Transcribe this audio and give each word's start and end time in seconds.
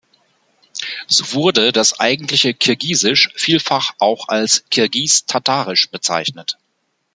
So 1.09 1.31
wurde 1.35 1.71
das 1.71 1.99
eigentliche 1.99 2.55
Kirgisisch 2.55 3.29
vielfach 3.35 3.91
auch 3.99 4.29
als 4.29 4.63
„Kirgis-Tatarisch“ 4.71 5.91
bezeichnet. 5.91 6.57